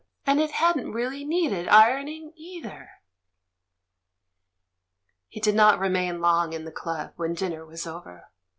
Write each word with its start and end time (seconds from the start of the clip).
And 0.25 0.39
it 0.41 0.53
hadn't 0.53 0.93
really 0.93 1.23
needed 1.23 1.67
ironing 1.67 2.33
either! 2.35 2.89
He 5.27 5.39
did 5.39 5.53
not 5.53 5.77
remain 5.77 6.19
long 6.21 6.53
in 6.53 6.65
the 6.65 6.71
Club 6.71 7.13
when 7.17 7.35
din 7.35 7.51
ner 7.51 7.63
was 7.67 7.85
over. 7.85 8.31